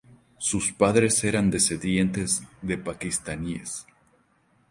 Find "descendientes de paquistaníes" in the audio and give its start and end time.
1.51-3.85